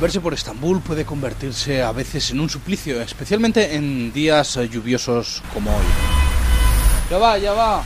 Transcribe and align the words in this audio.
Verse 0.00 0.20
por 0.20 0.32
Estambul 0.32 0.80
puede 0.80 1.04
convertirse 1.04 1.82
a 1.82 1.90
veces 1.90 2.30
en 2.30 2.38
un 2.38 2.48
suplicio, 2.48 3.02
especialmente 3.02 3.74
en 3.74 4.12
días 4.12 4.54
lluviosos 4.70 5.42
como 5.52 5.70
hoy. 5.70 5.84
Ya 7.10 7.18
va, 7.18 7.36
ya 7.36 7.52
va. 7.52 7.82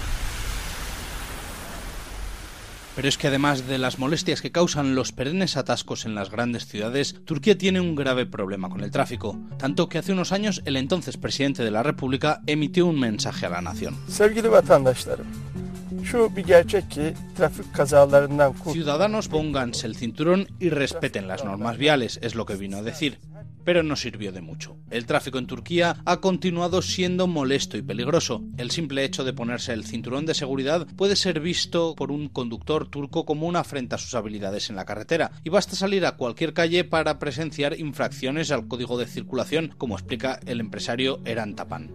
Pero 2.95 3.09
es 3.09 3.17
que 3.17 3.29
además 3.29 3.67
de 3.67 3.79
las 3.79 3.98
molestias 3.98 4.43
que 4.43 4.53
causan 4.53 4.95
los 4.95 5.12
perennes 5.12 5.56
atascos 5.56 6.04
en 6.04 6.14
las 6.14 6.30
grandes 6.30 6.67
ciudades, 6.67 7.17
Turquía 7.25 7.57
tiene 7.57 7.80
un 7.80 7.95
grave 7.95 8.27
problema 8.27 8.69
con 8.69 8.83
el 8.83 8.91
tráfico, 8.91 9.39
tanto 9.59 9.89
que 9.89 9.97
hace 9.97 10.13
unos 10.13 10.33
años 10.33 10.61
el 10.67 10.77
entonces 10.77 11.17
presidente 11.17 11.65
de 11.65 11.71
la 11.71 11.83
República 11.83 12.43
emitió 12.47 12.87
un 12.87 13.01
mensaje 13.01 13.47
a 13.47 13.49
la 13.49 13.63
nación. 13.63 13.97
Ciudadanos, 18.73 19.29
pónganse 19.29 19.87
el 19.87 19.97
cinturón 19.97 20.47
y 20.61 20.69
respeten 20.71 21.29
las 21.29 21.45
normas 21.45 21.79
viales, 21.79 22.19
es 22.23 22.35
lo 22.35 22.47
que 22.47 22.57
vino 22.57 22.77
a 22.77 22.83
decir 22.83 23.19
pero 23.65 23.83
no 23.83 23.97
sirvió 23.97 24.33
de 24.33 24.41
mucho. 24.41 24.77
El 24.91 25.07
tráfico 25.07 25.39
en 25.39 25.47
Turquía 25.47 25.97
ha 26.05 26.20
continuado 26.20 26.83
siendo 26.83 27.27
molesto 27.27 27.77
y 27.77 27.83
peligroso. 27.83 28.43
El 28.57 28.70
simple 28.70 29.05
hecho 29.05 29.25
de 29.25 29.33
ponerse 29.33 29.73
el 29.73 29.84
cinturón 29.84 30.27
de 30.27 30.34
seguridad 30.34 30.87
puede 30.97 31.16
ser 31.16 31.41
visto 31.41 31.95
por 31.95 32.11
un 32.11 32.29
conductor 32.29 32.89
turco 32.89 33.25
como 33.25 33.47
una 33.47 33.61
afrenta 33.61 33.97
a 33.97 33.98
sus 33.98 34.15
habilidades 34.15 34.70
en 34.70 34.77
la 34.77 34.84
carretera, 34.84 35.33
y 35.45 35.51
basta 35.51 35.77
salir 35.77 36.05
a 36.06 36.17
cualquier 36.17 36.53
calle 36.53 36.84
para 36.84 37.19
presenciar 37.19 37.79
infracciones 37.79 38.51
al 38.51 38.69
código 38.69 38.98
de 38.98 39.06
circulación, 39.06 39.75
como 39.79 39.97
explica 39.97 40.41
el 40.47 40.61
empresario 40.61 41.20
Eran 41.25 41.55
Tapan. 41.55 41.91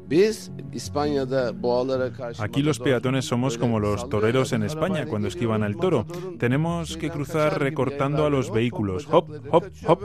Aquí 2.40 2.62
los 2.62 2.80
peatones 2.80 3.26
somos 3.26 3.58
como 3.58 3.80
los 3.80 4.10
toreros 4.10 4.54
en 4.54 4.64
España 4.64 5.06
cuando 5.06 5.28
esquivan 5.28 5.64
al 5.64 5.78
toro. 5.78 6.06
Tenemos 6.40 6.98
que 6.98 7.10
cruzar 7.10 7.60
recortando 7.60 8.26
a 8.26 8.30
los 8.30 8.52
vehículos. 8.52 9.08
Hop, 9.12 9.30
hop, 9.52 9.66
hop. 9.86 10.02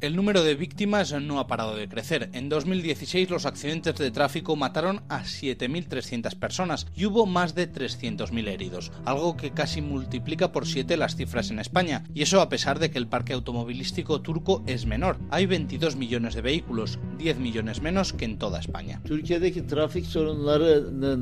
El 0.00 0.16
número 0.16 0.42
de 0.42 0.54
víctimas 0.54 1.12
no 1.20 1.38
ha 1.38 1.46
parado 1.46 1.76
de 1.76 1.88
crecer. 1.88 2.30
En 2.32 2.48
2016 2.48 3.30
los 3.30 3.46
accidentes 3.46 3.96
de 3.96 4.10
tráfico 4.10 4.56
mataron 4.56 5.02
a 5.08 5.22
7.300 5.22 6.34
personas 6.36 6.86
y 6.94 7.06
hubo 7.06 7.26
más 7.26 7.54
de 7.54 7.72
300.000 7.72 8.48
heridos, 8.48 8.92
algo 9.04 9.36
que 9.36 9.50
casi 9.50 9.82
multiplica 9.82 10.52
por 10.52 10.66
7 10.66 10.96
las 10.96 11.16
cifras 11.16 11.50
en 11.50 11.58
España, 11.58 12.04
y 12.14 12.22
eso 12.22 12.40
a 12.40 12.48
pesar 12.48 12.78
de 12.78 12.90
que 12.90 12.98
el 12.98 13.08
parque 13.08 13.32
automovilístico 13.32 14.20
turco 14.20 14.62
es 14.66 14.86
menor. 14.86 15.18
Hay 15.30 15.46
22 15.46 15.96
millones 15.96 16.34
de 16.34 16.42
vehículos, 16.42 16.98
10 17.18 17.38
millones 17.38 17.82
menos 17.82 18.12
que 18.12 18.24
en 18.24 18.38
toda 18.38 18.60
España. 18.60 19.00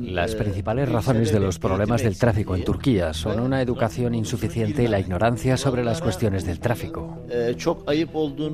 Las 0.01 0.35
principales 0.35 0.89
razones 0.89 1.31
de 1.31 1.39
los 1.39 1.59
problemas 1.59 2.03
del 2.03 2.17
tráfico 2.17 2.55
en 2.55 2.63
Turquía 2.63 3.13
son 3.13 3.39
una 3.39 3.61
educación 3.61 4.15
insuficiente 4.15 4.83
y 4.83 4.87
la 4.87 4.99
ignorancia 4.99 5.57
sobre 5.57 5.83
las 5.83 6.01
cuestiones 6.01 6.45
del 6.45 6.59
tráfico. 6.59 7.16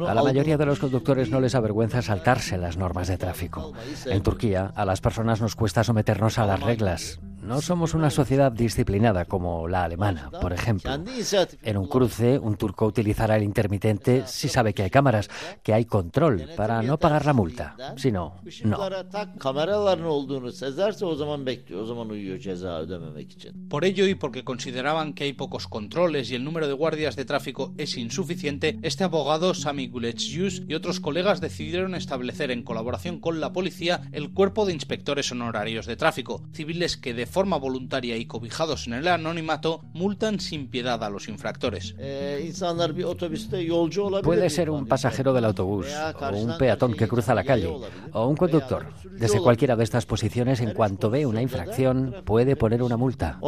A 0.07 0.13
la 0.13 0.23
mayoría 0.23 0.57
de 0.57 0.65
los 0.65 0.79
conductores 0.79 1.29
no 1.29 1.39
les 1.39 1.55
avergüenza 1.55 2.01
saltarse 2.01 2.57
las 2.57 2.77
normas 2.77 3.07
de 3.07 3.17
tráfico. 3.17 3.73
En 4.05 4.21
Turquía, 4.23 4.71
a 4.75 4.85
las 4.85 5.01
personas 5.01 5.41
nos 5.41 5.55
cuesta 5.55 5.83
someternos 5.83 6.37
a 6.37 6.45
las 6.45 6.61
reglas. 6.61 7.19
No 7.43 7.61
somos 7.61 7.93
una 7.93 8.09
sociedad 8.09 8.51
disciplinada 8.51 9.25
como 9.25 9.67
la 9.67 9.83
alemana, 9.83 10.29
por 10.29 10.53
ejemplo. 10.53 10.91
En 11.61 11.77
un 11.77 11.87
cruce, 11.87 12.39
un 12.39 12.55
turco 12.55 12.85
utilizará 12.85 13.35
el 13.35 13.43
intermitente 13.43 14.23
si 14.27 14.47
sabe 14.47 14.73
que 14.73 14.83
hay 14.83 14.89
cámaras, 14.89 15.29
que 15.61 15.73
hay 15.73 15.85
control 15.85 16.49
para 16.55 16.81
no 16.81 16.97
pagar 16.97 17.25
la 17.25 17.33
multa. 17.33 17.75
Si 17.97 18.11
no, 18.11 18.35
no. 18.63 18.79
Por 23.69 23.85
ello 23.85 24.07
y 24.07 24.15
porque 24.15 24.43
consideraban 24.43 25.13
que 25.13 25.25
hay 25.25 25.33
pocos 25.33 25.67
controles 25.67 26.31
y 26.31 26.35
el 26.35 26.45
número 26.45 26.67
de 26.67 26.73
guardias 26.73 27.15
de 27.15 27.25
tráfico 27.25 27.73
es 27.77 27.97
insuficiente, 27.97 28.79
este 28.83 29.03
abogado 29.03 29.53
Sami 29.53 29.87
Gulechius 29.87 30.63
y 30.67 30.75
otros 30.75 30.99
colegas 30.99 31.41
decidieron 31.41 31.93
establecer 31.95 32.51
en 32.51 32.63
colaboración 32.63 33.19
con 33.19 33.41
la 33.41 33.51
policía 33.51 34.01
el 34.13 34.31
cuerpo 34.31 34.65
de 34.65 34.73
inspectores 34.73 35.31
honorarios 35.31 35.85
de 35.85 35.97
tráfico, 35.97 36.41
civiles 36.53 36.95
que 36.95 37.13
de 37.13 37.25
forma 37.33 37.57
voluntaria 37.57 38.15
y 38.15 38.25
cobijados 38.25 38.85
en 38.85 38.93
el 38.93 39.07
anonimato, 39.07 39.81
multan 39.91 40.39
sin 40.39 40.67
piedad 40.67 41.03
a 41.03 41.09
los 41.09 41.27
infractores. 41.27 41.95
Puede 44.23 44.49
ser 44.51 44.69
un 44.69 44.85
pasajero 44.85 45.33
del 45.33 45.45
autobús, 45.45 45.87
o 46.21 46.37
un 46.37 46.57
peatón 46.59 46.93
que 46.93 47.07
cruza 47.07 47.33
la 47.33 47.43
calle, 47.43 47.67
o 48.11 48.27
un 48.27 48.35
conductor. 48.37 48.93
Desde 49.17 49.41
cualquiera 49.41 49.75
de 49.75 49.83
estas 49.83 50.05
posiciones, 50.05 50.61
en 50.61 50.73
cuanto 50.73 51.09
ve 51.09 51.25
una 51.25 51.41
infracción, 51.41 52.17
puede 52.23 52.55
poner 52.55 52.83
una 52.83 52.97
multa. 52.97 53.39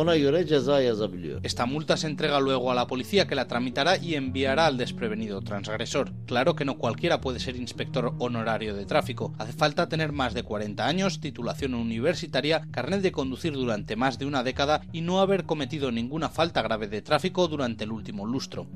Esta 1.43 1.65
multa 1.67 1.97
se 1.97 2.07
entrega 2.07 2.39
luego 2.39 2.71
a 2.71 2.75
la 2.75 2.87
policía 2.87 3.27
que 3.27 3.35
la 3.35 3.47
tramitará 3.47 3.97
y 3.97 4.15
enviará 4.15 4.65
al 4.65 4.77
desprevenido 4.77 5.41
transgresor. 5.41 6.11
Claro 6.25 6.55
que 6.55 6.65
no 6.65 6.79
cualquiera 6.79 7.21
puede 7.21 7.39
ser 7.39 7.55
inspector 7.55 8.15
honorario 8.17 8.73
de 8.73 8.85
tráfico. 8.87 9.35
Hace 9.37 9.53
falta 9.53 9.87
tener 9.87 10.11
más 10.11 10.33
de 10.33 10.41
40 10.41 10.87
años, 10.87 11.19
titulación 11.19 11.75
universitaria, 11.75 12.67
carnet 12.71 13.01
de 13.01 13.11
conducir 13.11 13.53
durante 13.53 13.74
durante 13.75 13.97
más 13.97 14.17
de 14.17 14.25
una 14.25 14.41
década 14.41 14.79
y 14.93 15.01
no 15.01 15.19
haber 15.19 15.43
cometido 15.43 15.91
ninguna 15.91 16.29
falta 16.29 16.61
grave 16.61 16.87
de 16.87 17.01
tráfico 17.01 17.49
durante 17.49 17.83
el 17.83 17.91
último 17.91 18.25
lustro. 18.25 18.67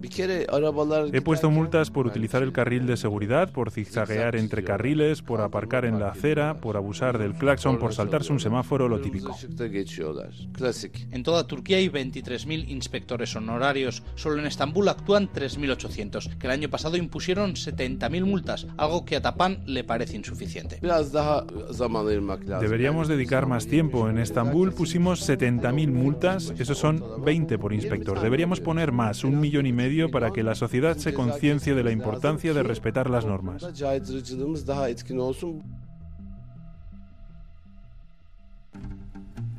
He 1.14 1.22
puesto 1.22 1.50
multas 1.50 1.90
por 1.90 2.06
utilizar 2.06 2.44
el 2.44 2.52
carril 2.52 2.86
de 2.86 2.98
seguridad, 2.98 3.50
por 3.50 3.72
zigzaguear 3.72 4.36
entre 4.36 4.66
carriles, 4.66 5.22
por 5.22 5.40
aparcar 5.40 5.86
en 5.86 6.00
la 6.02 6.10
acera, 6.10 6.60
por 6.60 6.76
abusar 6.76 7.18
del 7.18 7.34
claxon, 7.34 7.80
por 7.80 7.94
saltarse 7.94 8.34
un 8.34 8.42
semáforo, 8.42 8.90
lo 8.90 9.00
típico. 9.00 9.34
En 11.12 11.24
toda 11.24 11.48
Turquía 11.48 11.78
hay 11.78 11.88
23.000 11.88 12.68
inspectores 12.68 13.34
honorarios. 13.38 14.04
Solo 14.16 14.40
en 14.40 14.48
Estambul 14.48 14.90
actúan 14.90 15.30
3.800, 15.32 16.38
que 16.38 16.48
el 16.48 16.52
año 16.52 16.70
pasado 16.70 16.98
impusieron 16.98 17.54
70.000 17.54 18.26
multas, 18.26 18.68
algo 18.76 19.06
que 19.06 19.16
a 19.16 19.22
Tapan 19.22 19.64
le 19.66 19.86
parece 19.86 20.18
insuficiente. 20.18 20.82
Deberíamos 22.60 23.08
dedicar 23.08 23.46
más 23.46 23.66
tiempo. 23.66 24.10
En 24.10 24.18
Estambul 24.18 24.74
pusimos 24.90 25.30
70.000 25.30 25.92
multas, 25.92 26.52
esos 26.58 26.80
son 26.80 27.24
20 27.24 27.60
por 27.60 27.74
inspector. 27.74 28.20
Deberíamos 28.20 28.60
poner 28.60 28.92
más, 28.92 29.24
un 29.24 29.40
millón 29.40 29.68
y 29.68 29.72
medio, 29.72 30.10
para 30.10 30.32
que 30.32 30.42
la 30.42 30.56
sociedad 30.56 30.98
se 30.98 31.14
conciencie 31.14 31.76
de 31.76 31.84
la 31.84 31.92
importancia 31.92 32.56
de 32.56 32.64
respetar 32.64 33.08
las 33.08 33.24
normas. 33.24 33.62